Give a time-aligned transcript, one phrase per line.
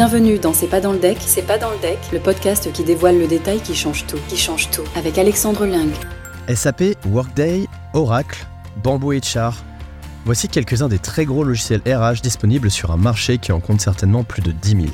[0.00, 2.84] Bienvenue dans C'est pas dans le deck, C'est pas dans le deck, le podcast qui
[2.84, 5.92] dévoile le détail qui change tout, qui change tout, avec Alexandre Ling.
[6.54, 8.46] SAP, Workday, Oracle,
[8.82, 9.52] Bamboo HR.
[10.24, 14.24] Voici quelques-uns des très gros logiciels RH disponibles sur un marché qui en compte certainement
[14.24, 14.84] plus de 10 000.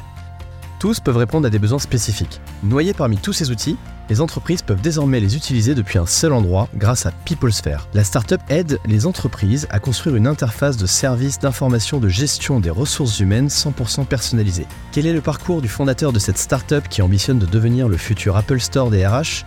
[0.80, 2.40] Tous peuvent répondre à des besoins spécifiques.
[2.64, 3.76] Noyés parmi tous ces outils,
[4.08, 7.88] les entreprises peuvent désormais les utiliser depuis un seul endroit grâce à PeopleSphere.
[7.94, 12.70] La startup aide les entreprises à construire une interface de service d'information de gestion des
[12.70, 14.66] ressources humaines 100% personnalisée.
[14.92, 18.36] Quel est le parcours du fondateur de cette startup qui ambitionne de devenir le futur
[18.36, 19.44] Apple Store des RH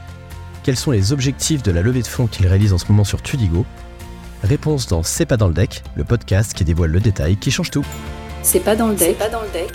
[0.64, 3.22] Quels sont les objectifs de la levée de fonds qu'il réalise en ce moment sur
[3.22, 3.66] Tudigo?
[4.44, 7.72] Réponse dans C'est pas dans le deck, le podcast qui dévoile le détail qui change
[7.72, 7.86] tout.
[8.42, 9.72] C'est pas dans le deck, pas dans le deck.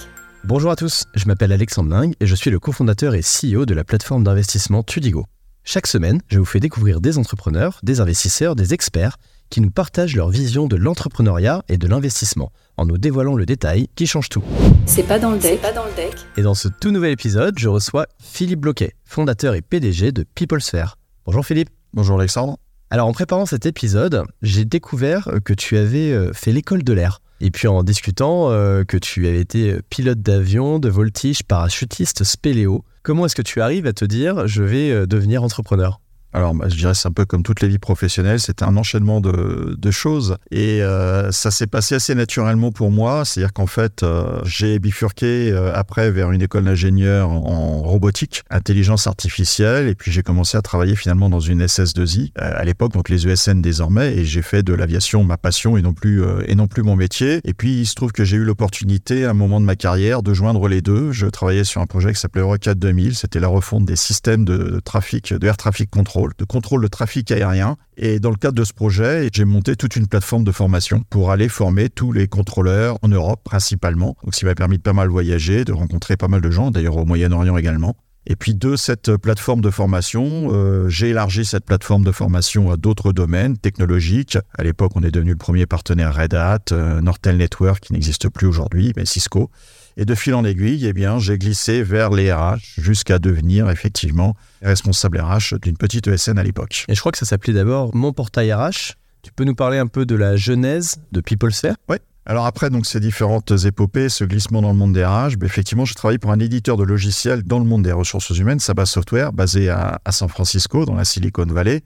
[0.46, 3.72] Bonjour à tous, je m'appelle Alexandre Ling et je suis le cofondateur et CEO de
[3.72, 5.24] la plateforme d'investissement Tudigo.
[5.62, 9.16] Chaque semaine, je vous fais découvrir des entrepreneurs, des investisseurs, des experts
[9.48, 13.88] qui nous partagent leur vision de l'entrepreneuriat et de l'investissement en nous dévoilant le détail
[13.94, 14.44] qui change tout.
[14.84, 16.14] C'est pas dans le deck, pas dans le deck.
[16.36, 20.98] Et dans ce tout nouvel épisode, je reçois Philippe Bloquet, fondateur et PDG de PeopleSphere.
[21.24, 21.70] Bonjour Philippe.
[21.94, 22.58] Bonjour Alexandre.
[22.90, 27.22] Alors en préparant cet épisode, j'ai découvert que tu avais euh, fait l'école de l'air.
[27.44, 32.86] Et puis en discutant euh, que tu avais été pilote d'avion, de voltige, parachutiste, spéléo,
[33.02, 36.00] comment est-ce que tu arrives à te dire je vais euh, devenir entrepreneur?
[36.34, 39.20] Alors, bah, je dirais c'est un peu comme toutes les vies professionnelles, c'était un enchaînement
[39.20, 43.24] de, choses et euh, ça s'est passé assez naturellement pour moi.
[43.24, 49.06] C'est-à-dire qu'en fait, euh, j'ai bifurqué euh, après vers une école d'ingénieur en robotique, intelligence
[49.06, 53.28] artificielle, et puis j'ai commencé à travailler finalement dans une SS2I à l'époque, donc les
[53.28, 56.82] ESN désormais, et j'ai fait de l'aviation ma passion et non plus et non plus
[56.82, 57.40] mon métier.
[57.44, 60.24] Et puis il se trouve que j'ai eu l'opportunité à un moment de ma carrière
[60.24, 61.12] de joindre les deux.
[61.12, 64.80] Je travaillais sur un projet qui s'appelait Eurocat 2000, c'était la refonte des systèmes de
[64.84, 67.76] trafic, de air traffic control de contrôle de trafic aérien.
[67.96, 71.30] Et dans le cadre de ce projet, j'ai monté toute une plateforme de formation pour
[71.30, 74.16] aller former tous les contrôleurs en Europe principalement.
[74.24, 76.70] Donc, ce qui m'a permis de pas mal voyager, de rencontrer pas mal de gens,
[76.70, 77.96] d'ailleurs au Moyen-Orient également.
[78.26, 82.76] Et puis de cette plateforme de formation, euh, j'ai élargi cette plateforme de formation à
[82.76, 84.38] d'autres domaines technologiques.
[84.56, 88.30] À l'époque, on est devenu le premier partenaire Red Hat, euh, Nortel Network qui n'existe
[88.30, 89.50] plus aujourd'hui, mais Cisco.
[89.96, 94.34] Et de fil en aiguille, eh bien, j'ai glissé vers les RH jusqu'à devenir effectivement
[94.62, 96.86] responsable RH d'une petite ESN à l'époque.
[96.88, 98.94] Et je crois que ça s'appelait d'abord Mon Portail RH.
[99.22, 101.98] Tu peux nous parler un peu de la genèse de PeopleSphere Oui.
[102.26, 105.84] Alors après donc ces différentes épopées, ce glissement dans le monde des RH, ben, effectivement,
[105.84, 109.32] je travaille pour un éditeur de logiciels dans le monde des ressources humaines, Saba Software,
[109.32, 111.82] basé à, à San Francisco, dans la Silicon Valley.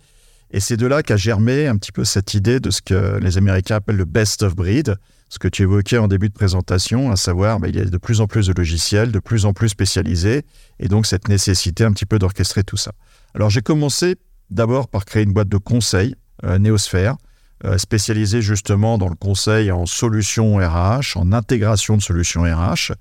[0.50, 3.36] Et c'est de là qu'a germé un petit peu cette idée de ce que les
[3.36, 4.94] Américains appellent le best of breed,
[5.28, 7.98] ce que tu évoquais en début de présentation, à savoir bah, il y a de
[7.98, 10.44] plus en plus de logiciels, de plus en plus spécialisés,
[10.78, 12.92] et donc cette nécessité un petit peu d'orchestrer tout ça.
[13.34, 14.16] Alors j'ai commencé
[14.50, 17.16] d'abord par créer une boîte de conseil, euh, Néosphère,
[17.64, 22.92] euh, spécialisée justement dans le conseil en solutions RH, en intégration de solutions RH,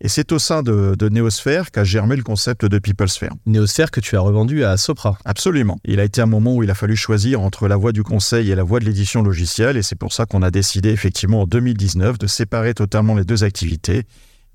[0.00, 3.32] et c'est au sein de, de Néosphère qu'a germé le concept de PeopleSphere.
[3.46, 5.18] Néosphère que tu as revendu à Sopra.
[5.24, 5.78] Absolument.
[5.84, 8.50] Il a été un moment où il a fallu choisir entre la voie du conseil
[8.50, 11.46] et la voie de l'édition logicielle, et c'est pour ça qu'on a décidé effectivement en
[11.46, 14.04] 2019 de séparer totalement les deux activités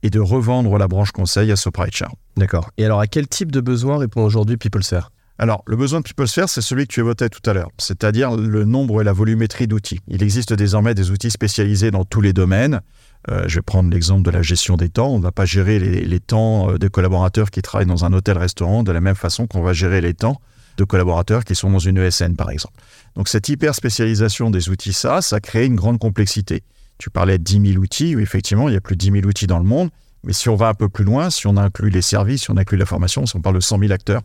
[0.03, 2.14] et de revendre la branche conseil à Sopra HR.
[2.38, 2.70] D'accord.
[2.78, 5.12] Et alors à quel type de besoin répond aujourd'hui PeopleSphere?
[5.42, 8.66] Alors, le besoin de PeopleSphere, c'est celui que tu évoquais tout à l'heure, c'est-à-dire le
[8.66, 10.02] nombre et la volumétrie d'outils.
[10.10, 12.82] Il existe désormais des outils spécialisés dans tous les domaines.
[13.30, 15.08] Euh, je vais prendre l'exemple de la gestion des temps.
[15.14, 18.84] On ne va pas gérer les, temps euh, des collaborateurs qui travaillent dans un hôtel-restaurant
[18.84, 20.42] de la même façon qu'on va gérer les temps
[20.76, 22.76] de collaborateurs qui sont dans une ESN, par exemple.
[23.16, 26.64] Donc cette hyper spécialisation des outils SaaS, ça crée une grande complexité.
[26.98, 29.26] Tu parlais de 10 000 outils, oui, effectivement, il y a plus de 10 000
[29.26, 29.90] outils dans le monde,
[30.26, 32.58] mais si on va un peu plus loin, si on inclut les services, si on
[32.58, 34.22] inclut la formation, si on parle de 100 000 acteurs,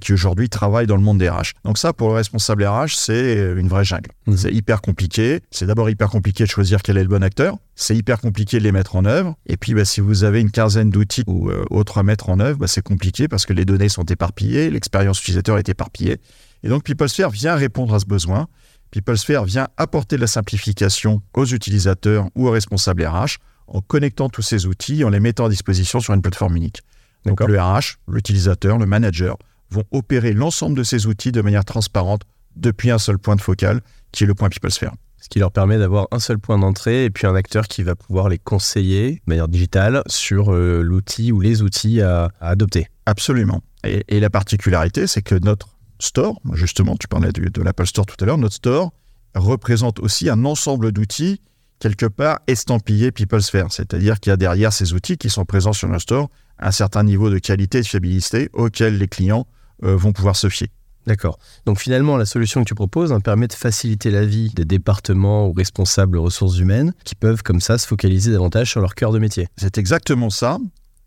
[0.00, 1.52] qui aujourd'hui travaillent dans le monde des RH.
[1.64, 4.10] Donc ça, pour le responsable RH, c'est euh, une vraie jungle.
[4.26, 4.36] Mhm.
[4.36, 5.40] C'est hyper compliqué.
[5.50, 7.56] C'est d'abord hyper compliqué de choisir quel est le bon acteur.
[7.74, 9.36] C'est hyper compliqué de les mettre en œuvre.
[9.46, 12.40] Et puis, bah, si vous avez une quinzaine d'outils ou euh, autres à mettre en
[12.40, 16.18] œuvre, bah, c'est compliqué parce que les données sont éparpillées, l'expérience utilisateur est éparpillée.
[16.62, 18.48] Et donc, PeopleSphere vient répondre à ce besoin.
[18.90, 24.42] PeopleSphere vient apporter de la simplification aux utilisateurs ou aux responsables RH en connectant tous
[24.42, 26.82] ces outils, en les mettant à disposition sur une plateforme unique.
[27.24, 29.38] Donc le RH, l'utilisateur, le manager
[29.74, 32.22] vont opérer l'ensemble de ces outils de manière transparente
[32.56, 33.80] depuis un seul point de focal,
[34.12, 34.92] qui est le point PeopleSphere.
[35.20, 37.94] Ce qui leur permet d'avoir un seul point d'entrée et puis un acteur qui va
[37.94, 42.88] pouvoir les conseiller de manière digitale sur euh, l'outil ou les outils à, adopter.
[43.06, 43.62] Absolument.
[43.84, 48.22] Et, la particularité, c'est que notre store, justement, tu parlais de, de l'Apple Store tout
[48.22, 48.92] à l'heure, notre store
[49.34, 51.40] représente aussi un ensemble d'outils
[51.78, 53.66] quelque part estampillés PeopleSphere.
[53.70, 57.02] C'est-à-dire qu'il y a derrière ces outils qui sont présents sur notre store un certain
[57.02, 59.46] niveau de qualité et de fiabilité auquel les clients
[59.82, 60.68] vont pouvoir se fier.
[61.06, 61.38] D'accord.
[61.66, 65.46] Donc finalement, la solution que tu proposes hein, permet de faciliter la vie des départements
[65.48, 69.18] ou responsables ressources humaines qui peuvent comme ça se focaliser davantage sur leur cœur de
[69.18, 69.48] métier.
[69.56, 70.58] C'est exactement ça.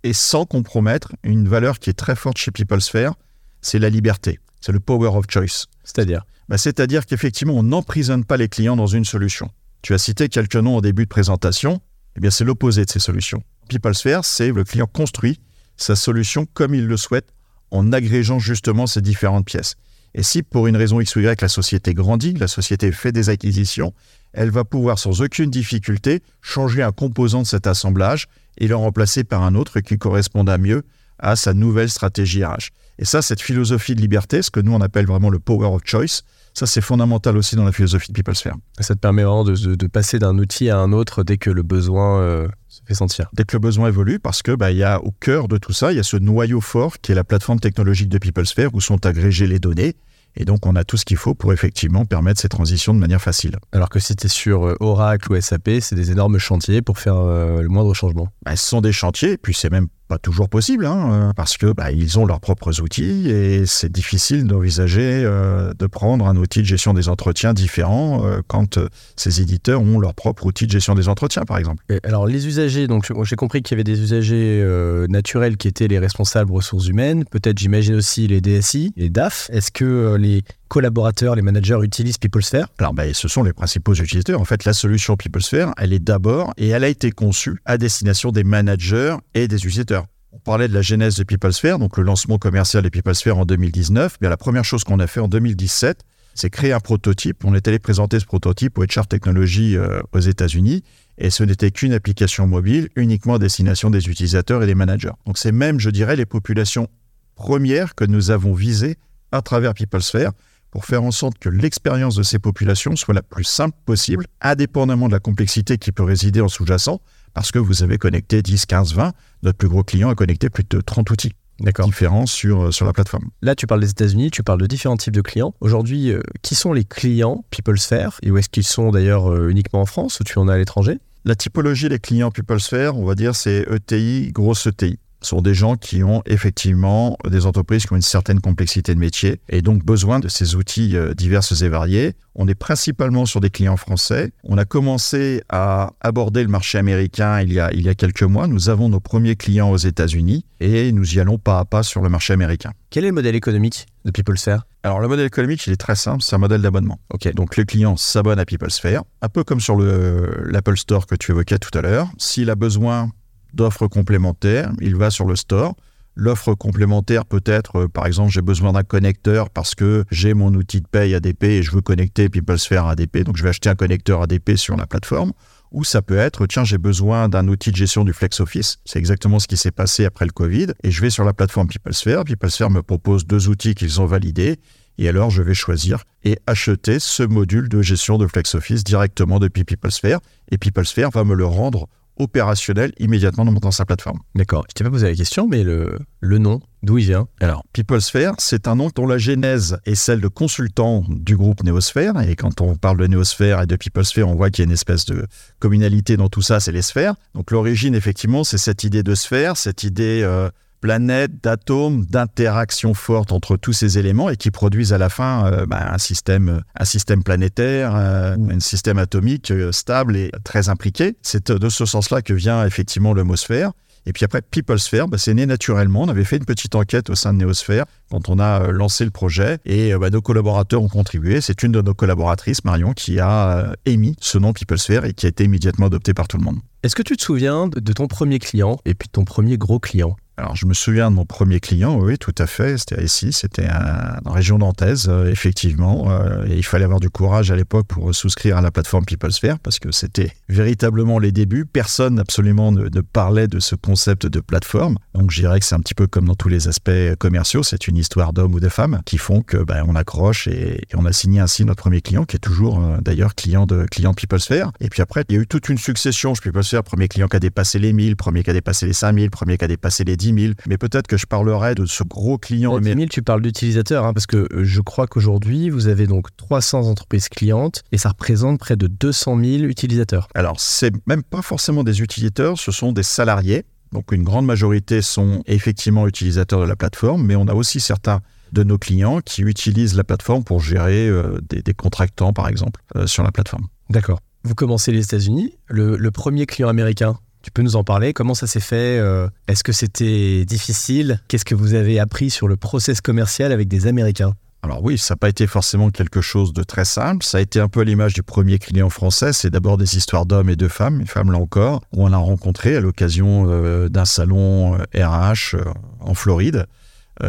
[0.04, 3.14] et sans compromettre une valeur qui est très forte chez PeopleSphere,
[3.62, 5.66] c'est la liberté, c'est le power of choice.
[5.84, 9.50] C'est-à-dire bah, C'est-à-dire qu'effectivement, on n'emprisonne pas les clients dans une solution.
[9.82, 11.82] Tu as cité quelques noms au début de présentation,
[12.16, 13.42] eh bien c'est l'opposé de ces solutions.
[13.70, 15.40] PeopleSphere, c'est le client construit
[15.76, 17.28] sa solution comme il le souhaite
[17.72, 19.76] en agrégeant justement ces différentes pièces.
[20.14, 23.30] Et si pour une raison X ou Y la société grandit, la société fait des
[23.30, 23.94] acquisitions,
[24.34, 28.28] elle va pouvoir sans aucune difficulté changer un composant de cet assemblage
[28.58, 30.84] et le remplacer par un autre qui corresponda mieux
[31.20, 32.70] à sa nouvelle stratégie RH.
[33.00, 35.82] Et ça, cette philosophie de liberté, ce que nous on appelle vraiment le power of
[35.86, 36.24] choice,
[36.54, 38.56] ça c'est fondamental aussi dans la philosophie de PeopleSphere.
[38.80, 42.20] Ça te permet vraiment de, passer d'un outil à un autre dès que le besoin
[42.22, 42.48] euh,
[42.88, 43.30] fait sentir.
[43.34, 45.92] Dès que le besoin évolue, parce que bah, y a au cœur de tout ça,
[45.92, 49.06] il y a ce noyau fort qui est la plateforme technologique de PeopleSphere où sont
[49.06, 49.96] agrégées les données
[50.40, 53.22] et donc, on a tout ce qu'il faut pour effectivement permettre ces transitions de manière
[53.22, 53.58] facile.
[53.72, 57.00] Alors que si tu es sur euh, Oracle ou SAP, c'est des énormes chantiers pour
[57.00, 58.30] faire euh, le moindre changement.
[58.46, 61.72] Bah, ce sont des chantiers, puis c'est même pas toujours possible, hein, euh, parce que
[61.72, 66.62] bah, ils ont leurs propres outils et c'est difficile d'envisager euh, de prendre un outil
[66.62, 68.80] de gestion des entretiens différent euh, quand
[69.16, 71.84] ces éditeurs ont leur propre outil de gestion des entretiens, par exemple.
[72.04, 74.64] alors les usagers, donc j'ai compris qu'il y avait des usagers
[75.10, 79.50] naturels qui étaient les responsables ressources humaines, peut-être j'imagine aussi les DSI, les DAF.
[79.52, 84.40] Est-ce que les collaborateurs, les managers utilisent PeopleSphere Alors, ben, ce sont les principaux utilisateurs.
[84.42, 88.32] En fait, la solution PeopleSphere, elle est d'abord et elle a été conçue à destination
[88.32, 90.06] des managers et des utilisateurs.
[90.32, 94.18] On parlait de la genèse de PeopleSphere, donc le lancement commercial de PeopleSphere en 2019.
[94.20, 96.04] Bien, la première chose qu'on a fait en 2017,
[96.36, 97.44] c'est créer un prototype.
[97.46, 100.84] On est allé présenter ce prototype au HR Technology euh, aux États-Unis.
[101.18, 105.14] Et ce n'était qu'une application mobile uniquement à destination des utilisateurs et des managers.
[105.26, 106.88] Donc c'est même, je dirais, les populations
[107.36, 108.98] premières que nous avons visées
[109.32, 110.32] à travers PeopleSphere
[110.78, 115.08] pour faire en sorte que l'expérience de ces populations soit la plus simple possible, indépendamment
[115.08, 117.02] de la complexité qui peut résider en sous-jacent,
[117.34, 119.12] parce que vous avez connecté 10, 15, 20.
[119.42, 122.94] Notre plus gros client a connecté plus de 30 outils différents sur, euh, sur la
[122.94, 123.32] plateforme.
[123.42, 125.56] Là, tu parles des États-Unis, tu parles de différents types de clients.
[125.62, 128.20] Aujourd'hui, euh, qui sont les clients PeopleSphere?
[128.22, 130.58] Et où est-ce qu'ils sont d'ailleurs euh, uniquement en France ou tu en as à
[130.60, 131.00] l'étranger?
[131.26, 135.76] La typologie des clients PeopleSphere, on va dire, c'est ETI, grosse ETI sont des gens
[135.76, 140.20] qui ont effectivement des entreprises qui ont une certaine complexité de métier et donc besoin
[140.20, 142.14] de ces outils euh, divers et variés.
[142.36, 144.32] On est principalement sur des clients français.
[144.44, 148.24] On a commencé à aborder le marché américain il y a, il y a quelques
[148.24, 148.48] mois.
[148.48, 152.02] Nous avons nos premiers clients aux États-Unis et nous y allons pas à pas sur
[152.02, 152.72] le marché américain.
[152.90, 154.66] Quel est le modèle économique de PeopleSphere?
[154.84, 157.00] Alors le modèle économique, il est très simple, c'est un modèle d'abonnement.
[157.10, 161.32] Ok, donc le client s'abonne à PeopleSphere, un peu comme sur l'Apple Store que tu
[161.32, 162.10] évoquais tout à l'heure.
[162.18, 163.12] S'il a besoin
[163.58, 164.72] d'offres complémentaires.
[164.80, 165.76] Il va sur le store.
[166.20, 170.52] L'offre complémentaire peut être, euh, par exemple, j'ai besoin d'un connecteur parce que j'ai mon
[170.56, 173.70] outil de paye ADP et je veux connecter PeopleSphere à ADP, donc je vais acheter
[173.70, 175.34] un connecteur ADP sur la plateforme.
[175.72, 178.80] Ou ça peut être, tiens, j'ai besoin d'un outil de gestion du flex office.
[178.84, 180.68] C'est exactement ce qui s'est passé après le Covid.
[180.84, 182.24] Et je vais sur la plateforme PeopleSphere.
[182.24, 184.60] PeopleSphere me propose deux outils qu'ils ont validés.
[184.98, 189.40] Et alors, je vais choisir et acheter ce module de gestion de flex office directement
[189.40, 190.20] depuis PeopleSphere.
[190.52, 194.20] Et PeopleSphere va me le rendre opérationnel immédiatement dans sa plateforme.
[194.36, 194.66] D'accord.
[194.70, 197.28] Je t'ai pas posé la question, mais le, le nom, d'où il vient?
[197.40, 202.20] Alors, PeopleSphere, c'est un nom dont la genèse est celle de consultants du groupe Néosphère.
[202.22, 204.74] Et quand on parle de Néosphère et de PeopleSphere, on voit qu'il y a une
[204.74, 205.26] espèce de
[205.60, 207.16] communalité dans tout ça, c'est les sphères.
[207.34, 210.22] Donc l'origine, effectivement, c'est cette idée de sphère, cette idée...
[210.24, 210.50] Euh,
[210.80, 215.66] planètes, d'atomes, d'interactions fortes entre tous ces éléments et qui produisent à la fin euh,
[215.66, 221.16] bah, un, système, un système planétaire, euh, un système atomique euh, stable et très impliqué.
[221.22, 223.72] C'est de ce sens-là que vient effectivement l'homosphère.
[224.06, 226.04] Et puis après, PeopleSphere, bah, c'est né naturellement.
[226.04, 229.12] On avait fait une petite enquête au sein de Néosphère quand on a lancé le
[229.12, 231.42] projet et bah, nos collaborateurs ont contribué.
[231.42, 235.30] C'est une de nos collaboratrices, Marion, qui a émis ce nom PeopleSphere et qui a
[235.30, 236.60] été immédiatement adopté par tout le monde.
[236.84, 239.80] Est-ce que tu te souviens de ton premier client et puis de ton premier gros
[239.80, 240.16] client?
[240.40, 242.78] Alors, je me souviens de mon premier client, oui, tout à fait.
[242.78, 246.12] C'était ici, c'était la région nantaise, euh, effectivement.
[246.12, 249.58] Euh, et il fallait avoir du courage à l'époque pour souscrire à la plateforme PeopleSphere
[249.58, 251.66] parce que c'était véritablement les débuts.
[251.66, 255.00] Personne absolument ne, parlait de ce concept de plateforme.
[255.16, 257.64] Donc, je dirais que c'est un petit peu comme dans tous les aspects commerciaux.
[257.64, 261.08] C'est une histoire d'hommes ou de femmes qui font que ben, on accroche et, on
[261.08, 264.72] a signé ainsi notre premier client, qui est toujours euh, d'ailleurs client de client PeopleSphere.
[264.82, 266.36] Et puis après, il y a eu toute une succession.
[266.36, 269.32] Je PeopleSphere, premier client qui a dépassé les 1000, premier qui a dépassé les 5000,
[269.32, 272.80] premier qui a dépassé les 10 mais peut-être que je parlerai de ce gros client.
[272.80, 276.28] 10 000, tu parles d'utilisateurs, hein, parce que euh, je crois qu'aujourd'hui, vous avez donc
[276.38, 280.28] 300 entreprises clientes et ça représente près de 200 000 utilisateurs.
[280.36, 283.66] Alors, c'est même pas forcément des utilisateurs, ce sont des salariés.
[283.94, 288.22] Donc, une grande majorité sont effectivement utilisateurs de la plateforme, mais on a aussi certains
[288.52, 293.08] de nos clients qui utilisent la plateforme pour gérer euh, des, contractants, par exemple, euh,
[293.08, 293.68] sur la plateforme.
[293.90, 294.20] D'accord.
[294.44, 295.58] Vous commencez les États-Unis.
[295.68, 298.14] Le, le, premier client américain, Tu peux nous en parler?
[298.14, 301.22] Comment ça s'est fait euh, Est-ce que c'était difficile?
[301.28, 304.34] Qu'est-ce que vous avez appris sur le process commercial avec des Américains?
[304.64, 307.24] Alors oui, ça n'a pas été forcément quelque chose de très simple.
[307.24, 309.32] Ça a été un peu l'image du premier client français.
[309.32, 312.18] C'est d'abord des histoires d'hommes et de femmes, et femmes là encore, où on a
[312.18, 315.56] rencontré à l'occasion euh, d'un salon RH
[316.00, 316.66] en Floride.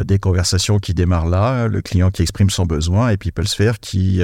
[0.04, 4.20] des conversations qui démarrent là, le client qui exprime son besoin et PeopleSphere qui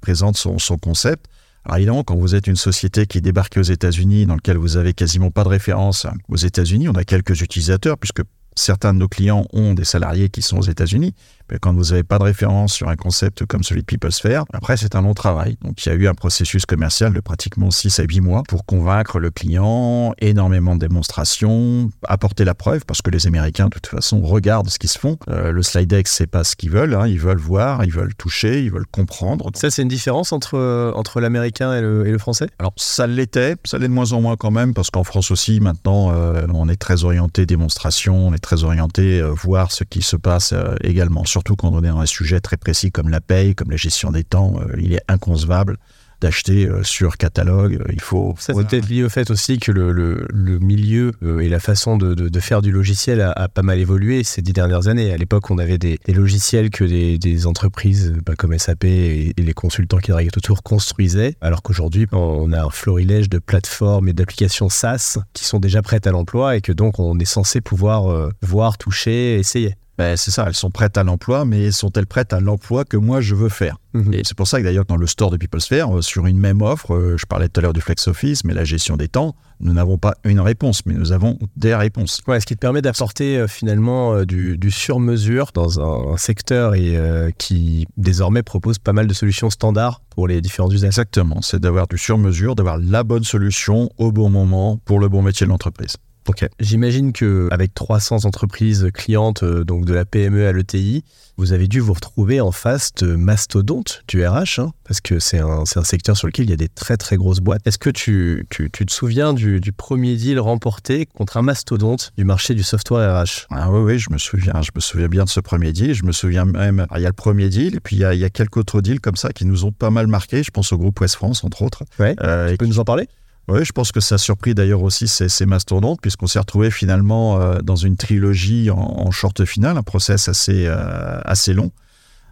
[0.00, 1.26] présente son concept.
[1.64, 4.92] Alors évidemment, quand vous êtes une société qui débarque aux États-Unis, dans laquelle vous avez
[4.92, 8.22] quasiment pas de référence aux États-Unis, on a quelques utilisateurs, puisque
[8.54, 11.14] certains de nos clients ont des salariés qui sont aux États-Unis,
[11.60, 14.94] quand vous n'avez pas de référence sur un concept comme celui de PeopleSphere, après c'est
[14.94, 15.56] un long travail.
[15.62, 18.64] Donc il y a eu un processus commercial de pratiquement 6 à 8 mois pour
[18.64, 23.86] convaincre le client, énormément de démonstrations, apporter la preuve, parce que les Américains de toute
[23.86, 25.18] façon regardent ce qui se font.
[25.28, 27.06] Euh, le slide deck, c'est pas ce qu'ils veulent, hein.
[27.06, 29.50] ils veulent voir, ils veulent toucher, ils veulent comprendre.
[29.54, 32.48] Ça c'est une différence entre, euh, entre l'américain et le, et le, français?
[32.58, 35.60] Alors ça l'était, ça l'est de moins en moins quand même, parce qu'en France aussi
[35.60, 40.16] maintenant euh, on est très orienté démonstration, on est très orienté voir ce qui se
[40.16, 43.72] passe également surtout quand on est dans un sujet très précis comme la paye, comme
[43.72, 45.78] la gestion des temps, euh, il est inconcevable
[46.20, 47.74] d'acheter euh, sur catalogue.
[47.74, 48.36] Euh, il faut.
[48.38, 51.10] Ça, c'est peut-être lié au fait aussi que le, le, milieu
[51.40, 54.86] et la façon de, de, faire du logiciel a, pas mal évolué ces dix dernières
[54.86, 55.12] années.
[55.12, 59.54] À l'époque, on avait des, logiciels que des, des entreprises bah, comme SAP et, les
[59.54, 64.68] consultants qui travaillaient autour construisaient, alors qu'aujourd'hui, on a un florilège de plateformes et d'applications
[64.68, 68.78] SaaS qui sont déjà prêtes à l'emploi et que donc on est censé pouvoir voir,
[68.78, 69.74] toucher, essayer.
[69.96, 73.20] Ben, c'est ça, elles sont prêtes à l'emploi, mais sont-elles prêtes à l'emploi que moi
[73.20, 74.12] je veux faire mhm.
[74.12, 76.62] Et c'est pour ça que d'ailleurs dans le store de PeopleSphere, euh, sur une même
[76.62, 79.36] offre, euh, je parlais tout à l'heure du flex office, mais la gestion des temps,
[79.60, 82.20] nous n'avons pas une réponse, mais nous avons des réponses.
[82.26, 86.98] Ouais, ce qui te permet d'apporter euh, finalement du, sur-mesure dans un, secteur et
[87.38, 90.86] qui désormais propose pas mal de solutions standards pour les différents usages.
[90.86, 95.22] Exactement, c'est d'avoir du sur-mesure, d'avoir la bonne solution au bon moment pour le bon
[95.22, 95.96] métier de l'entreprise.
[96.28, 96.46] Ok.
[96.58, 101.04] J'imagine que avec 300 entreprises clientes, euh, donc de la PME à l'ETI,
[101.36, 105.40] vous avez dû vous retrouver en face de mastodontes du RH, hein, parce que c'est
[105.40, 107.66] un, un, secteur sur lequel il y a des très très grosses boîtes.
[107.66, 112.12] Est-ce que tu, tu, tu, te souviens du, du, premier deal remporté contre un mastodonte
[112.16, 114.62] du marché du software RH Ah oui, oui, je me souviens.
[114.62, 115.92] Je me souviens bien de ce premier deal.
[115.92, 118.14] Je me souviens même, il y a le premier deal, et puis il y a,
[118.14, 120.42] il y a quelques autres deals comme ça qui nous ont pas mal marqué.
[120.42, 121.84] Je pense au groupe West France, entre autres.
[121.98, 122.16] Ouais.
[122.22, 123.08] Euh, tu peux nous en parler?
[123.48, 126.70] Oui, je pense que ça a surpris d'ailleurs aussi ces, ces mastodontes, puisqu'on s'est retrouvé
[126.70, 131.70] finalement euh, dans une trilogie en, short finale, un process assez, euh, assez long,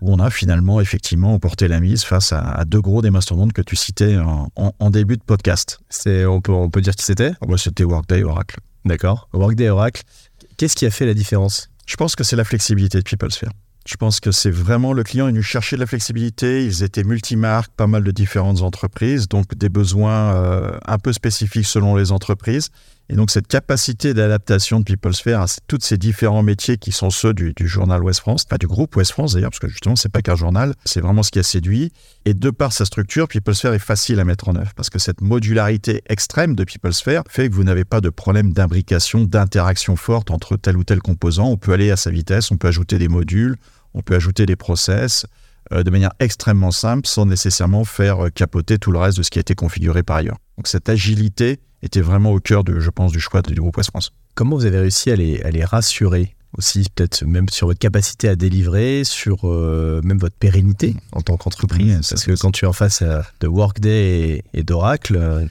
[0.01, 3.63] où on a finalement effectivement porté la mise face à, deux gros des mastodontes que
[3.63, 4.17] tu citais
[4.57, 5.81] en, début de podcast.
[5.91, 7.33] C'est, on, peut, on peut dire qui c'était?
[7.41, 8.59] Ah bah, C'était Workday Oracle.
[8.85, 9.29] D'accord.
[9.33, 10.03] Workday Oracle.
[10.57, 11.69] Qu'est-ce qui a fait la différence?
[11.87, 13.51] Je pense que c'est la flexibilité de PeopleSphere.
[13.85, 16.65] Je pense que c'est vraiment le client est venu chercher de la flexibilité.
[16.65, 21.67] Ils étaient multimarques, pas mal de différentes entreprises, donc des besoins euh, un peu spécifiques
[21.67, 22.71] selon les entreprises.
[23.09, 27.35] Et donc cette capacité d'adaptation de PeopleSphere à tous ces différents métiers qui sont ceux
[27.35, 30.23] du, journal Ouest France, enfin du groupe Ouest France d'ailleurs, parce que justement c'est pas
[30.23, 31.93] qu'un journal, c'est vraiment ce qui a séduit.
[32.25, 35.21] Et de par sa structure, PeopleSphere est facile à mettre en œuvre, parce que cette
[35.21, 40.57] modularité extrême de PeopleSphere fait que vous n'avez pas de problème d'imbrication, d'interaction forte entre
[40.57, 41.49] tel ou tel composant.
[41.49, 43.57] On peut aller à sa vitesse, on peut ajouter des modules,
[43.95, 45.27] on peut ajouter des process
[45.73, 49.31] euh, de manière extrêmement simple sans nécessairement faire euh, capoter tout le reste de ce
[49.31, 50.39] qui a été configuré par ailleurs.
[50.57, 53.91] Donc cette agilité était vraiment au cœur, de, je pense, du choix du groupe West
[53.91, 54.13] France.
[54.35, 59.05] Comment vous avez réussi à les, rassurer aussi, peut-être même sur votre capacité à délivrer,
[59.05, 63.03] sur euh, même votre pérennité en tant qu'entreprise Parce que quand tu es en face
[63.41, 65.49] de Workday et, d'Oracle,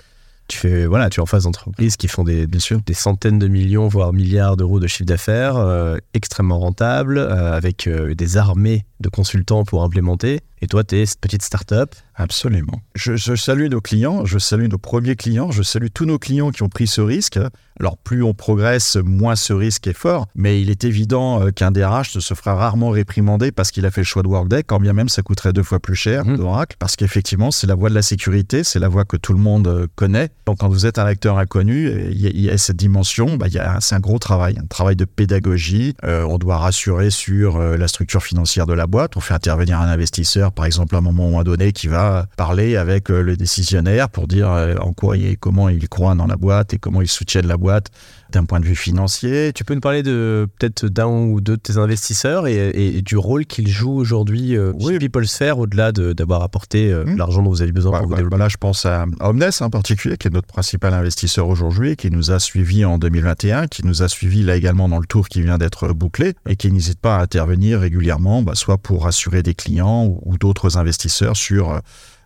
[0.47, 3.87] tu fais voilà, tu es en face d'entreprises qui font des, des centaines de millions,
[3.87, 10.41] voire milliards d'euros de chiffre d'affaires, extrêmement rentables, avec des armées de consultants pour implémenter.
[10.61, 12.81] Et toi, tu es cette petite start-up Absolument.
[12.93, 16.61] Je, salue nos clients, je salue nos premiers clients, je salue tous nos clients qui
[16.61, 17.39] ont pris ce risque.
[17.79, 20.27] Alors, plus on progresse, moins ce risque est fort.
[20.35, 24.01] Mais il est évident euh, qu'un DRH se fera rarement réprimander parce qu'il a fait
[24.01, 26.37] le choix de Workday, quand bien même ça coûterait deux fois plus cher mmh.
[26.37, 26.75] d'Oracle.
[26.77, 29.67] Parce qu'effectivement, c'est la voie de la sécurité, c'est la voie que tout le monde
[29.67, 30.29] euh, connaît.
[30.45, 33.47] Donc, quand vous êtes un acteur inconnu, il y, a cette dimension, bah,
[33.79, 35.95] c'est un gros travail, un travail de pédagogie.
[36.03, 39.17] Euh, on doit rassurer sur la structure financière de la boîte.
[39.17, 43.09] On fait intervenir un investisseur, par exemple, à un moment donné, qui va parler avec
[43.09, 46.73] euh, le décisionnaire pour dire euh, en quoi et comment il croit dans la boîte
[46.73, 47.87] et comment il soutient la boîte
[48.33, 49.51] d'un point de vue financier.
[49.53, 53.45] Tu peux nous parler de peut-être d'un ou deux de tes investisseurs et, du rôle
[53.45, 54.93] qu'ils jouent aujourd'hui euh, oui.
[54.93, 57.17] chez PeopleSphere au-delà d'avoir apporté hmm.
[57.17, 58.37] l'argent dont vous avez besoin pour vous développer.
[58.37, 62.31] Là, je pense à Omnes en particulier, qui est notre principal investisseur aujourd'hui, qui nous
[62.31, 65.57] a suivis en 2021, qui nous a suivis là également dans le tour qui vient
[65.57, 70.05] d'être bouclé et qui n'hésite pas à intervenir régulièrement, bah, soit pour rassurer des clients
[70.23, 71.79] ou, d'autres investisseurs sur euh,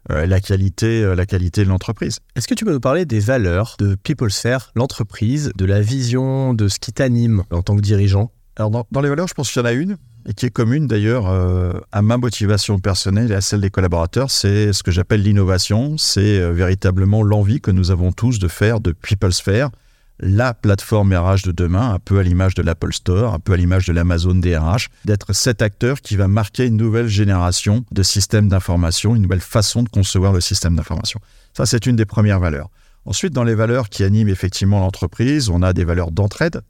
[0.09, 2.19] la, qualité, euh, la qualité de l'entreprise.
[2.35, 6.67] Est-ce que tu peux nous parler des valeurs de PeopleSphere, l'entreprise, de la vision, de
[6.67, 8.31] ce qui t'anime en tant que dirigeant?
[8.57, 9.97] Alors, dans, dans, les valeurs, je pense qu'il y en a une,
[10.27, 14.31] et qui est commune d'ailleurs euh, à ma motivation personnelle et à celle des collaborateurs,
[14.31, 15.97] c'est ce que j'appelle l'innovation.
[15.97, 19.69] C'est euh, véritablement l'envie que nous avons tous de faire de PeopleSphere
[20.19, 23.57] la plateforme RH de demain, un peu à l'image de l'Apple Store, un peu à
[23.57, 28.48] l'image de l'Amazon DRH, d'être cet acteur qui va marquer une nouvelle génération de systèmes
[28.48, 31.19] d'information, une nouvelle façon de concevoir le système d'information.
[31.53, 32.69] Ça, c'est une des premières valeurs.
[33.05, 36.62] Ensuite, dans les valeurs qui animent effectivement l'entreprise, on a des valeurs d'entraide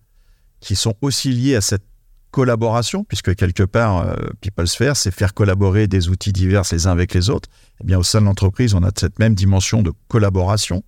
[0.60, 1.86] qui sont aussi liées à cette
[2.32, 7.14] collaboration, puisque quelque part, euh, PeopleSphere, c'est faire collaborer des outils divers les uns avec
[7.14, 7.48] les autres.
[7.82, 10.84] Eh bien, au sein de l'entreprise, on a cette même dimension de collaboration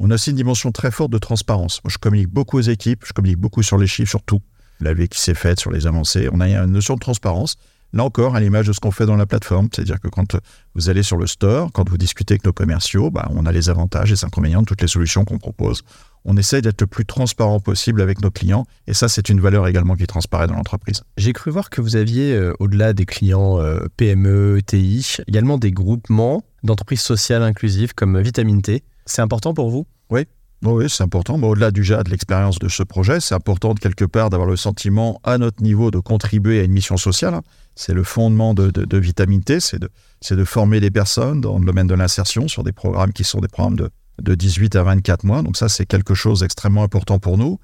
[0.00, 1.80] on a aussi une dimension très forte de transparence.
[1.84, 4.40] Moi, je communique beaucoup aux équipes, je communique beaucoup sur les chiffres, sur tout.
[4.80, 6.28] La vie qui s'est faite, sur les avancées.
[6.32, 7.56] On a une notion de transparence.
[7.94, 10.36] Là encore, à l'image de ce qu'on fait dans la plateforme, c'est-à-dire que quand
[10.74, 13.70] vous allez sur le store, quand vous discutez avec nos commerciaux, bah, on a les
[13.70, 15.82] avantages et les inconvénients de toutes les solutions qu'on propose.
[16.26, 19.66] On essaie d'être le plus transparent possible avec nos clients et ça, c'est une valeur
[19.66, 21.02] également qui transparaît dans l'entreprise.
[21.16, 25.72] J'ai cru voir que vous aviez, euh, au-delà des clients euh, PME, TI, également des
[25.72, 28.82] groupements d'entreprises sociales inclusives comme Vitamine T.
[29.08, 29.86] C'est important pour vous?
[30.10, 30.26] Oui.
[30.64, 31.40] Oui, c'est important.
[31.40, 35.20] Au-delà déjà de l'expérience de ce projet, c'est important de quelque part d'avoir le sentiment
[35.22, 37.34] à notre niveau de contribuer à une mission sociale.
[37.34, 37.42] Hein.
[37.76, 39.88] C'est le fondement de, de, Vitamine T, c'est de,
[40.30, 43.46] de, former des personnes dans le domaine de l'insertion sur des programmes qui sont des
[43.46, 45.42] programmes de, de 18 à 24 mois.
[45.42, 47.60] Donc ça, c'est quelque chose d'extrêmement important pour nous.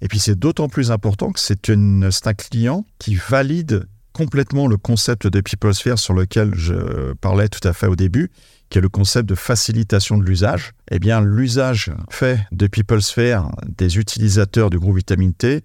[0.00, 5.26] Et puis c'est d'autant plus important que c'est un client qui valide complètement le concept
[5.26, 8.30] de PeopleSphere sur lequel je parlais tout à fait au début,
[8.70, 13.98] qui est le concept de facilitation de l'usage, eh bien, l'usage fait de PeopleSphere des
[13.98, 15.62] utilisateurs du groupe Vitamine T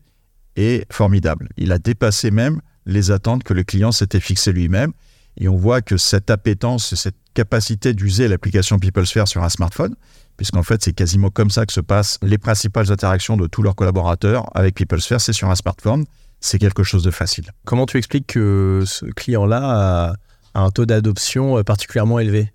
[0.56, 1.50] est formidable.
[1.58, 4.94] Il a dépassé même les attentes que le client s'était fixé lui-même.
[5.38, 9.96] Et on voit que cette appétence, cette capacité d'user l'application PeopleSphere sur un smartphone,
[10.38, 13.76] puisqu'en fait, c'est quasiment comme ça que se passent les principales interactions de tous leurs
[13.76, 16.06] collaborateurs avec PeopleSphere, c'est sur un smartphone.
[16.40, 17.46] C'est quelque chose de facile.
[17.64, 20.12] Comment tu expliques que ce client-là
[20.54, 22.52] a un taux d'adoption euh, particulièrement élevé?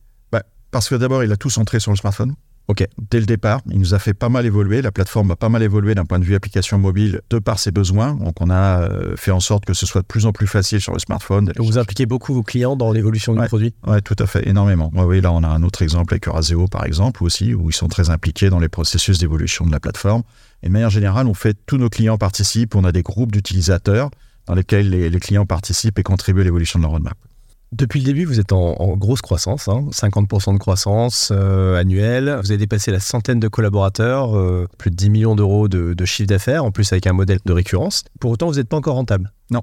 [0.70, 2.34] Parce que d'abord, il a tout centré sur le smartphone.
[2.68, 2.86] Ok.
[3.10, 4.82] Dès le départ, il nous a fait pas mal évoluer.
[4.82, 7.70] La plateforme a pas mal évolué d'un point de vue application mobile de par ses
[7.70, 8.12] besoins.
[8.12, 10.78] Donc, on a euh, fait en sorte que ce soit de plus en plus facile
[10.78, 11.50] sur le smartphone.
[11.56, 14.90] Vous impliquez beaucoup vos clients dans l'évolution du produit Oui, tout à fait, énormément.
[14.94, 17.88] oui, là, on a un autre exemple avec Euraseo, par exemple, aussi, où ils sont
[17.88, 20.22] très impliqués dans les processus d'évolution de la plateforme.
[20.62, 22.74] Et de manière générale, on fait tous nos clients participent.
[22.74, 24.10] On a des groupes d'utilisateurs
[24.46, 27.16] dans lesquels les, les clients participent et contribuent à l'évolution de leur roadmap.
[27.72, 32.38] Depuis le début, vous êtes en, grosse croissance, 50% hein, de croissance euh, annuelle.
[32.40, 36.04] Vous avez dépassé la centaine de collaborateurs, euh, plus de 10 millions d'euros de, de
[36.06, 38.04] chiffre d'affaires, en plus avec un modèle de récurrence.
[38.20, 39.32] Pour autant, vous n'êtes pas encore rentable.
[39.50, 39.62] Non.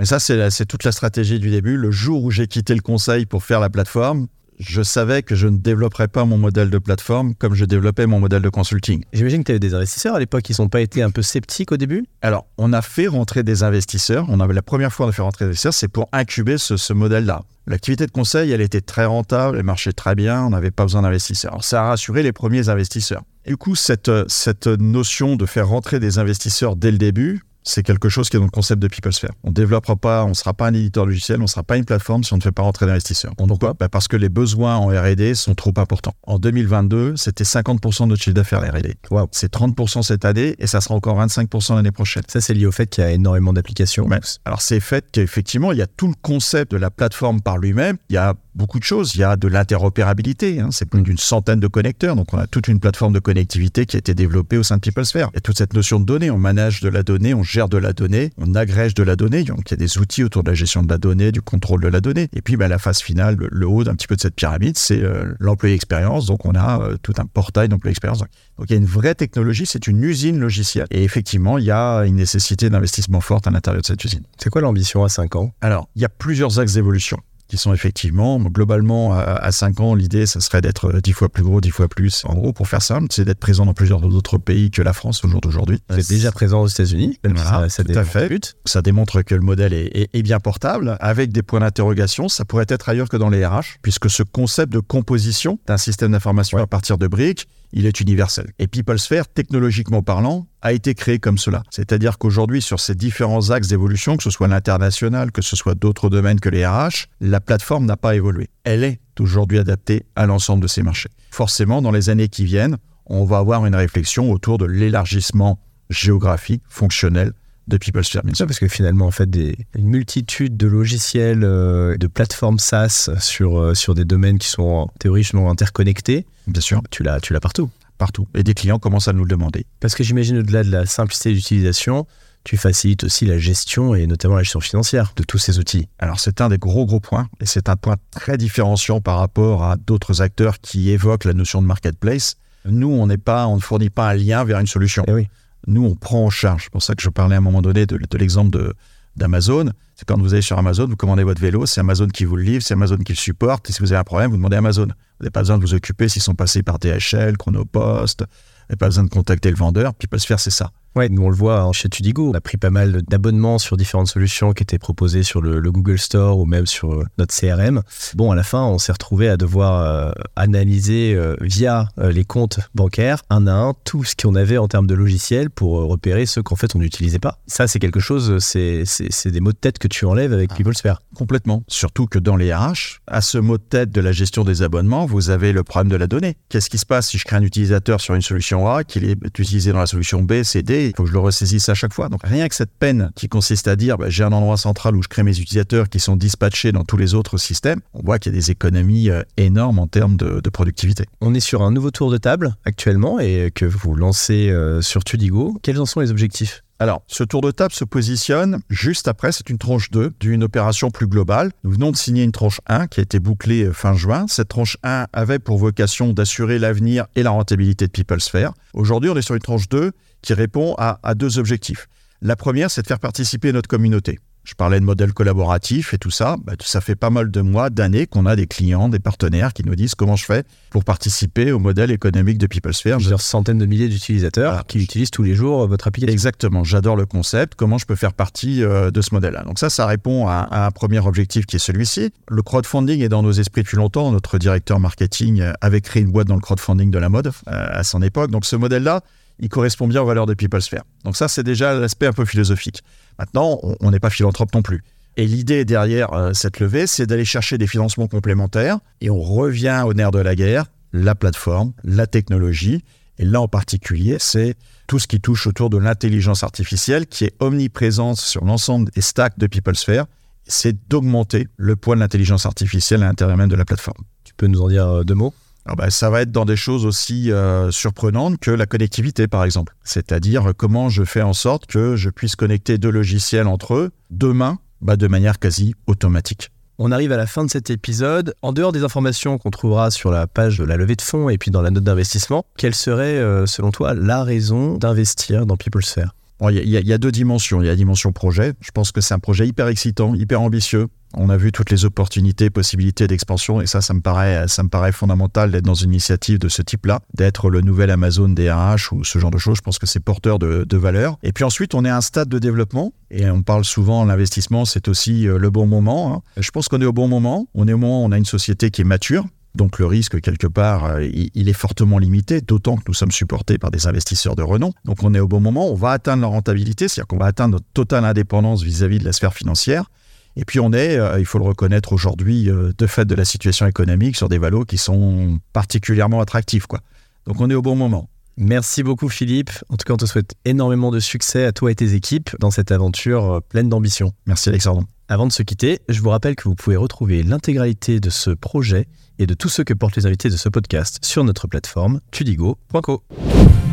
[0.00, 1.76] Et ça, c'est toute la stratégie du début.
[1.76, 4.28] Le jour où j'ai quitté le conseil pour faire la plateforme,
[4.60, 8.20] je savais que je ne développerais pas mon modèle de plateforme comme je développais mon
[8.20, 9.02] modèle de consulting.
[9.14, 11.72] J'imagine que tu avais des investisseurs à l'époque qui n'ont pas été un peu sceptiques
[11.72, 12.04] au début?
[12.20, 14.26] Alors, on a fait rentrer des investisseurs.
[14.28, 17.42] On avait la première fois de faire rentrer des investisseurs, c'est pour incuber ce, modèle-là.
[17.66, 21.02] L'activité de conseil, elle était très rentable, elle marchait très bien, on n'avait pas besoin
[21.02, 21.52] d'investisseurs.
[21.52, 23.22] Alors, ça a rassuré les premiers investisseurs.
[23.46, 28.08] du coup, cette, cette notion de faire rentrer des investisseurs dès le début, c'est quelque
[28.08, 29.30] chose qui est dans le concept de PeopleSphere.
[29.44, 31.76] On ne développera pas, on ne sera pas un éditeur logiciel, on ne sera pas
[31.76, 33.34] une plateforme si on ne fait pas rentrer d'investisseurs.
[33.36, 36.14] Pourquoi bah Parce que les besoins en R&D sont trop importants.
[36.26, 38.94] En 2022, c'était 50% de notre chiffre d'affaires R&D.
[39.10, 39.28] Wow.
[39.32, 42.22] C'est 30% cette année et ça sera encore 25% l'année prochaine.
[42.28, 44.08] Ça, c'est lié au fait qu'il y a énormément d'applications.
[44.44, 47.96] alors, c'est fait qu'effectivement, il y a tout le concept de la plateforme par lui-même.
[48.08, 49.14] Il y a beaucoup de choses.
[49.14, 50.60] Il y a de l'interopérabilité.
[50.60, 50.68] Hein.
[50.70, 52.16] C'est plus d'une centaine de connecteurs.
[52.16, 54.80] Donc, on a toute une plateforme de connectivité qui a été développée au sein de
[54.80, 55.28] PeopleSphere.
[55.32, 56.30] Il y a toute cette notion de données.
[56.30, 59.42] On manage de la donnée, on gère de la donnée, on agrège de la donnée.
[59.44, 61.82] Donc, il y a des outils autour de la gestion de la donnée, du contrôle
[61.82, 62.28] de la donnée.
[62.34, 65.02] Et puis, ben, la phase finale, le, haut d'un petit peu de cette pyramide, c'est
[65.02, 66.26] euh, l'employé expérience.
[66.26, 68.20] Donc, on a euh, tout un portail d'employé expérience.
[68.20, 68.28] Donc,
[68.68, 69.66] il y a une vraie technologie.
[69.66, 70.86] C'est une usine logicielle.
[70.90, 74.22] Et effectivement, il y a une nécessité d'investissement forte à l'intérieur de cette usine.
[74.38, 75.52] C'est quoi l'ambition à 5 ans?
[75.60, 77.18] Alors, il y a plusieurs axes d'évolution
[77.50, 81.60] qui sont effectivement, globalement, à, 5 ans, l'idée, ce serait d'être 10 fois plus gros,
[81.60, 82.24] 10 fois plus.
[82.24, 85.24] En gros, pour faire simple, c'est d'être présent dans plusieurs autres pays que la France
[85.24, 85.82] au jour d'aujourd'hui.
[85.90, 87.18] Vous êtes déjà présent aux États-Unis.
[87.24, 88.54] Voilà, ça, tout à fait.
[88.66, 90.96] Ça démontre que le modèle est, est bien portable.
[91.00, 94.72] Avec des points d'interrogation, ça pourrait être ailleurs que dans les RH, puisque ce concept
[94.72, 98.50] de composition d'un système d'information à partir de briques, il est universel.
[98.58, 101.62] Et PeopleSphere, technologiquement parlant, a été créé comme cela.
[101.70, 106.10] C'est-à-dire qu'aujourd'hui, sur ces différents axes d'évolution, que ce soit l'international, que ce soit d'autres
[106.10, 108.48] domaines que les RH, la plateforme n'a pas évolué.
[108.64, 111.10] Elle est aujourd'hui adaptée à l'ensemble de ces marchés.
[111.30, 115.58] Forcément, dans les années qui viennent, on va avoir une réflexion autour de l'élargissement
[115.90, 117.32] géographique, fonctionnel
[117.70, 118.46] de PeopleSphere, bien sûr.
[118.46, 123.58] parce que finalement, en fait, des, une multitude de logiciels, euh, de plateformes SaaS sur,
[123.58, 127.70] euh, sur des domaines qui sont théoriquement interconnectés, Bien sûr, tu l'as, tu l'as partout.
[127.96, 128.26] partout.
[128.34, 129.64] Et des clients commencent à nous le demander.
[129.80, 132.06] Parce que j'imagine, au-delà de la simplicité d'utilisation,
[132.44, 135.88] tu facilites aussi la gestion et notamment la gestion financière de tous ces outils.
[135.98, 139.62] Alors c'est un des gros gros points et c'est un point très différenciant par rapport
[139.64, 142.36] à d'autres acteurs qui évoquent la notion de marketplace.
[142.64, 145.04] Nous, on n'est pas, on ne fournit pas un lien vers une solution.
[145.06, 145.28] Eh oui.
[145.66, 146.64] Nous, on prend en charge.
[146.64, 148.74] C'est pour ça que je parlais à un moment donné de, l'exemple
[149.16, 149.70] d'Amazon.
[149.94, 152.42] C'est quand vous allez sur Amazon, vous commandez votre vélo, c'est Amazon qui vous le
[152.42, 153.68] livre, c'est Amazon qui le supporte.
[153.68, 154.86] Et si vous avez un problème, vous demandez Amazon.
[154.86, 158.20] Vous n'avez pas besoin de vous occuper s'ils sont passés par DHL, Chronopost.
[158.20, 158.26] Vous
[158.70, 159.94] n'avez pas besoin de contacter le vendeur.
[159.94, 160.70] Puis se faire, c'est ça.
[160.96, 162.30] Ouais, nous on le voit hein, chez Tudigo.
[162.30, 165.70] On a pris pas mal d'abonnements sur différentes solutions qui étaient proposées sur le, le
[165.72, 167.82] Google Store ou même sur euh, notre CRM.
[168.16, 172.24] Bon, à la fin, on s'est retrouvé à devoir euh, analyser euh, via euh, les
[172.24, 176.26] comptes bancaires un à un tout ce qu'on avait en termes de logiciels pour repérer
[176.26, 177.38] ceux qu'en fait on n'utilisait pas.
[177.46, 178.84] Ça, c'est quelque chose, c'est
[179.26, 180.56] des mots de tête que tu enlèves avec Ah.
[180.56, 181.00] PeopleSphere.
[181.14, 181.62] Complètement.
[181.68, 185.06] Surtout que dans les RH, à ce mot de tête de la gestion des abonnements,
[185.06, 186.36] vous avez le problème de la donnée.
[186.48, 189.16] Qu'est-ce qui se passe si je crée un utilisateur sur une solution A, qu'il est
[189.38, 191.92] utilisé dans la solution B, C, D Il faut que je le ressaisisse à chaque
[191.92, 192.08] fois.
[192.08, 195.02] Donc rien que cette peine qui consiste à dire bah, j'ai un endroit central où
[195.02, 198.32] je crée mes utilisateurs qui sont dispatchés dans tous les autres systèmes, on voit qu'il
[198.32, 201.04] y a des économies euh, énormes en termes de, de productivité.
[201.20, 205.04] On est sur un nouveau tour de table actuellement et que vous lancez euh, sur
[205.04, 205.58] Tudigo.
[205.62, 206.62] Quels en sont les objectifs?
[206.82, 210.90] Alors, ce tour de table se positionne juste après, c'est une tranche 2 d'une opération
[210.90, 211.52] plus globale.
[211.62, 214.24] Nous venons de signer une tranche 1 qui a été bouclée euh, fin juin.
[214.28, 218.54] Cette tranche 1 avait pour vocation d'assurer l'avenir et la rentabilité de PeopleSphere.
[218.72, 221.88] Aujourd'hui, on est sur une tranche 2 qui répond à, à deux objectifs.
[222.22, 224.18] La première, c'est de faire participer notre communauté.
[224.42, 226.36] Je parlais de modèle collaboratif et tout ça.
[226.44, 229.62] Bah, ça fait pas mal de mois, d'années qu'on a des clients, des partenaires qui
[229.64, 232.96] nous disent comment je fais pour participer au modèle économique de PeopleSphere.
[232.96, 236.12] Plusieurs centaines de milliers d'utilisateurs qui utilisent tous les jours euh, votre application.
[236.12, 239.44] Exactement, j'adore le concept, comment je peux faire partie euh, de ce modèle-là?
[239.44, 242.10] Donc ça, ça répond à, à un premier objectif qui est celui-ci.
[242.28, 244.10] Le crowdfunding est dans nos esprits depuis longtemps.
[244.10, 247.84] Notre directeur marketing avait créé une boîte dans le crowdfunding de la mode euh, à
[247.84, 248.30] son époque.
[248.30, 249.02] Donc ce modèle-là,
[249.40, 250.82] il correspond bien aux valeurs de PeopleSphere.
[251.04, 252.82] Donc ça, c'est déjà l'aspect un peu philosophique.
[253.18, 254.82] Maintenant, on- n'est pas philanthrope non plus.
[255.16, 258.78] Et l'idée derrière euh, cette levée, c'est d'aller chercher des financements complémentaires.
[259.00, 262.84] Et on revient au nerf de la guerre, la plateforme, la technologie.
[263.18, 264.54] Et là, en particulier, c'est
[264.86, 269.38] tout ce qui touche autour de l'intelligence artificielle qui est omniprésente sur l'ensemble des stacks
[269.38, 270.06] de PeopleSphere.
[270.46, 274.02] C'est d'augmenter le poids de l'intelligence artificielle à l'intérieur même de la plateforme.
[274.24, 275.34] Tu peux nous en dire euh, deux mots?
[275.66, 279.44] Alors ben, ça va être dans des choses aussi euh, surprenantes que la connectivité, par
[279.44, 279.74] exemple.
[279.84, 284.58] C'est-à-dire comment je fais en sorte que je puisse connecter deux logiciels entre eux demain
[284.80, 286.50] bah, de manière quasi automatique.
[286.78, 288.34] On arrive à la fin de cet épisode.
[288.40, 291.36] En dehors des informations qu'on trouvera sur la page de la levée de fonds et
[291.36, 296.14] puis dans la note d'investissement, quelle serait, euh, selon toi, la raison d'investir dans PeopleSphere?
[296.38, 297.60] Bon, Il y il y a deux dimensions.
[297.60, 298.54] Il y a la dimension projet.
[298.60, 300.88] Je pense que c'est un projet hyper excitant, hyper ambitieux.
[301.14, 304.68] On a vu toutes les opportunités, possibilités d'expansion, et ça, ça me paraît, ça me
[304.68, 309.04] paraît fondamental d'être dans une initiative de ce type-là, d'être le nouvel Amazon DRH ou
[309.04, 309.56] ce genre de choses.
[309.56, 311.18] Je pense que c'est porteur de, valeur.
[311.22, 314.64] Et puis ensuite, on est à un stade de développement, et on parle souvent l'investissement,
[314.64, 316.14] c'est aussi euh, le bon moment.
[316.14, 316.22] hein.
[316.36, 317.48] Je pense qu'on est au bon moment.
[317.54, 320.20] On est au moment où on a une société qui est mature, donc le risque,
[320.20, 323.86] quelque part, euh, il, il est fortement limité, d'autant que nous sommes supportés par des
[323.86, 324.72] investisseurs de renom.
[324.84, 327.54] Donc on est au bon moment, on va atteindre la rentabilité, c'est-à-dire qu'on va atteindre
[327.54, 329.90] notre totale indépendance vis-à-vis de la sphère financière.
[330.36, 333.24] Et puis on est, euh, il faut le reconnaître aujourd'hui, euh, de fait de la
[333.24, 336.66] situation économique, sur des valos qui sont particulièrement attractifs.
[336.66, 336.80] Quoi.
[337.26, 338.08] Donc on est au bon moment.
[338.36, 339.50] Merci beaucoup Philippe.
[339.68, 342.50] En tout cas, on te souhaite énormément de succès à toi et tes équipes dans
[342.50, 344.12] cette aventure euh, pleine d'ambition.
[344.26, 344.84] Merci Alexandre.
[345.08, 348.86] Avant de se quitter, je vous rappelle que vous pouvez retrouver l'intégralité de ce projet
[349.18, 353.02] et de tout ce que portent les invités de ce podcast sur notre plateforme tudigo.co.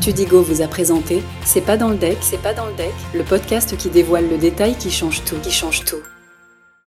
[0.01, 3.23] Tudigo vous a présenté C'est pas dans le deck, c'est pas dans le deck, le
[3.23, 6.01] podcast qui dévoile le détail qui change tout, qui change tout.